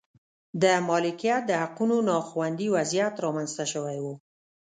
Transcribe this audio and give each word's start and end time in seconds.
د 0.61 0.63
مالکیت 0.89 1.41
د 1.47 1.51
حقونو 1.61 1.97
نا 2.09 2.17
خوندي 2.29 2.67
وضعیت 2.75 3.13
رامنځته 3.25 3.65
شوی 3.73 3.97
و. 4.01 4.05